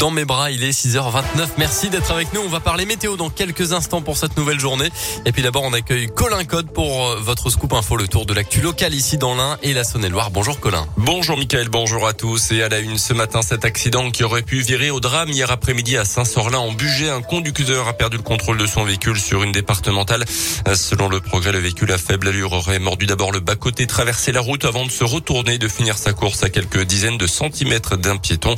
[0.00, 1.24] Dans mes bras, il est 6h29.
[1.58, 2.40] Merci d'être avec nous.
[2.40, 4.90] On va parler météo dans quelques instants pour cette nouvelle journée.
[5.26, 8.32] Et puis d'abord, on accueille Colin Code pour euh, votre scoop info, le tour de
[8.32, 10.30] l'actu local ici dans l'Ain et la Saône-et-Loire.
[10.30, 10.86] Bonjour Colin.
[10.98, 12.52] Bonjour Mickaël, bonjour à tous.
[12.52, 15.50] Et à la une ce matin, cet accident qui aurait pu virer au drame hier
[15.50, 17.10] après-midi à Saint-Sorlin en Bugey.
[17.10, 20.24] Un conducteur a perdu le contrôle de son véhicule sur une départementale.
[20.76, 24.42] Selon le progrès, le véhicule à faible allure aurait mordu d'abord le bas-côté, traversé la
[24.42, 27.96] route avant de se retourner et de finir sa course à quelques dizaines de centimètres
[27.96, 28.54] d'un piéton.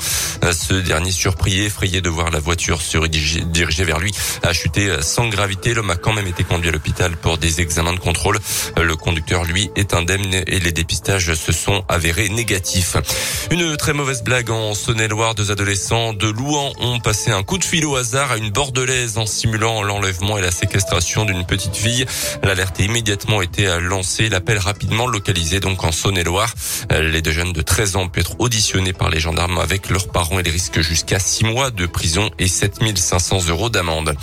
[0.52, 4.10] Ce dernier surpris et effrayé de voir la voiture se diriger vers lui
[4.42, 5.74] a chuté sans gravité.
[5.74, 8.40] L'homme a quand même été conduit à l'hôpital pour des examens de contrôle.
[8.76, 12.96] Le conducteur, lui, est indemne et les dépistages se sont avérés négatifs.
[13.52, 15.36] Une très mauvaise blague en Saône-et-Loire.
[15.36, 19.16] Deux adolescents de Louan ont passé un coup de fil au hasard à une bordelaise
[19.16, 22.06] en simulant l'enlèvement et la séquestration d'une petite fille.
[22.42, 24.28] L'alerte a immédiatement été lancée.
[24.28, 26.52] L'appel rapidement localisé donc en Saône-et-Loire.
[26.90, 30.40] Les deux jeunes de 13 ans peuvent être auditionnés par les gendarmes avec leurs parents
[30.40, 34.16] et les risques jusqu'à 6 mois de prison et 7500 euros d'amende.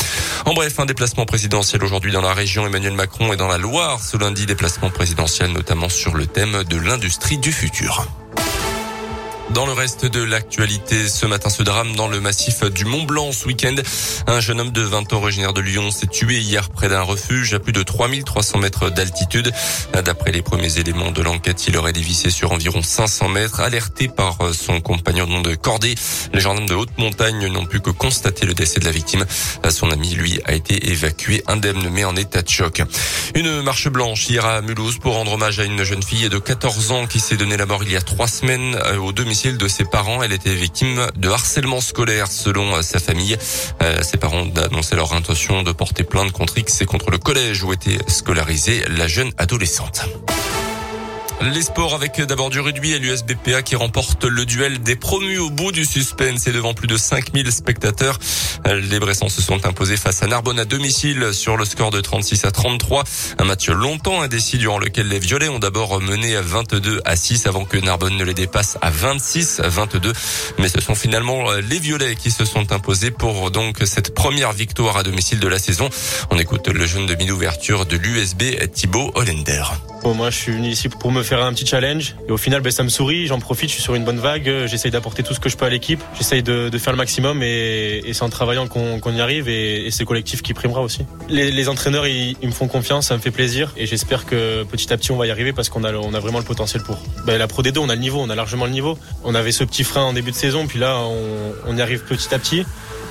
[0.46, 2.66] En bref, un déplacement présidentiel aujourd'hui dans la région.
[2.66, 4.46] Emmanuel Macron est dans la Loire ce lundi.
[4.46, 8.08] Déplacement présidentiel notamment sur le thème de l'industrie du futur.
[9.58, 13.32] Dans le reste de l'actualité, ce matin, ce drame dans le massif du Mont Blanc
[13.32, 13.74] ce week-end.
[14.28, 17.56] Un jeune homme de 20 ans originaire de Lyon s'est tué hier près d'un refuge
[17.56, 19.52] à plus de 3300 mètres d'altitude.
[19.94, 24.38] D'après les premiers éléments de l'enquête, il aurait dévissé sur environ 500 mètres, alerté par
[24.54, 25.96] son compagnon de cordée.
[26.36, 29.26] Les gendarmes de haute montagne n'ont pu que constater le décès de la victime.
[29.72, 32.84] Son ami, lui, a été évacué indemne mais en état de choc.
[33.34, 36.92] Une marche blanche hier à Mulhouse pour rendre hommage à une jeune fille de 14
[36.92, 39.86] ans qui s'est donné la mort il y a trois semaines au domicile de ses
[39.86, 40.22] parents.
[40.24, 43.38] Elle était victime de harcèlement scolaire selon euh, sa famille.
[43.82, 47.18] Euh, ses parents ont annoncé leur intention de porter plainte contre X et contre le
[47.18, 50.08] collège où était scolarisée la jeune adolescente.
[51.40, 55.52] Les sports avec d'abord du rugby et l'USBPA qui remporte le duel des promus au
[55.52, 58.18] bout du suspense et devant plus de 5000 spectateurs.
[58.66, 62.44] Les Bressans se sont imposés face à Narbonne à domicile sur le score de 36
[62.46, 63.04] à 33.
[63.38, 67.46] Un match longtemps indécis durant lequel les Violets ont d'abord mené à 22 à 6
[67.46, 70.14] avant que Narbonne ne les dépasse à 26 à 22.
[70.58, 74.98] Mais ce sont finalement les Violets qui se sont imposés pour donc cette première victoire
[74.98, 75.88] à domicile de la saison.
[76.32, 79.64] On écoute le jeune demi-ouverture de l'USB Thibaut Hollender.
[81.28, 82.16] Faire un petit challenge.
[82.28, 84.66] Et au final, ben, ça me sourit, j'en profite, je suis sur une bonne vague.
[84.66, 86.02] J'essaye d'apporter tout ce que je peux à l'équipe.
[86.18, 90.08] J'essaye de, faire le maximum et, c'est en travaillant qu'on y arrive et, c'est le
[90.08, 91.06] collectif qui primera aussi.
[91.30, 94.98] Les, entraîneurs, ils, me font confiance, ça me fait plaisir et j'espère que petit à
[94.98, 96.98] petit, on va y arriver parce qu'on a, on a vraiment le potentiel pour.
[97.26, 98.98] Ben, la Pro D2, on a le niveau, on a largement le niveau.
[99.24, 102.04] On avait ce petit frein en début de saison, puis là, on, on y arrive
[102.04, 102.66] petit à petit.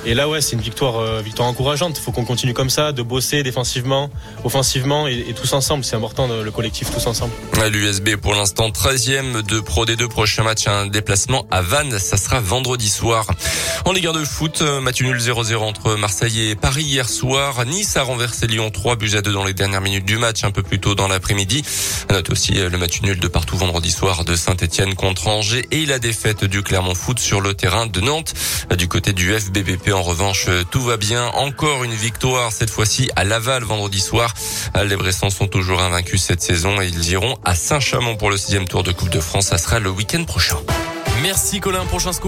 [0.09, 1.97] Et là, ouais, c'est une victoire, euh, victoire encourageante.
[1.99, 4.09] Il faut qu'on continue comme ça, de bosser défensivement,
[4.45, 5.83] offensivement et, tous ensemble.
[5.83, 7.33] C'est important, le collectif, tous ensemble.
[7.69, 10.65] L'USB, pour l'instant, 13e de Pro des deux prochains matchs.
[10.67, 11.99] Un déplacement à Vannes.
[11.99, 13.27] Ça sera vendredi soir.
[13.83, 17.65] En Ligue 1 de foot, match nul 0-0 entre Marseille et Paris hier soir.
[17.65, 20.51] Nice a renversé Lyon 3 buts à 2 dans les dernières minutes du match, un
[20.51, 21.63] peu plus tôt dans l'après-midi.
[22.09, 25.99] Note aussi le match nul de partout vendredi soir de Saint-Etienne contre Angers et la
[25.99, 28.33] défaite du Clermont Foot sur le terrain de Nantes.
[28.77, 31.25] Du côté du FBBP, en revanche, tout va bien.
[31.29, 34.33] Encore une victoire, cette fois-ci à Laval vendredi soir.
[34.85, 38.67] Les Bressans sont toujours invaincus cette saison et ils iront à Saint-Chamond pour le sixième
[38.67, 39.47] tour de Coupe de France.
[39.47, 40.57] Ça sera le week-end prochain.
[41.23, 42.25] Merci Colin, prochain scoop.